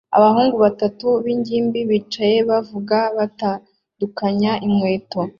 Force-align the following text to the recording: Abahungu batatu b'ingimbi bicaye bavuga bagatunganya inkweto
Abahungu 0.17 0.55
batatu 0.65 1.07
b'ingimbi 1.23 1.79
bicaye 1.89 2.37
bavuga 2.49 2.97
bagatunganya 3.17 4.51
inkweto 4.65 5.19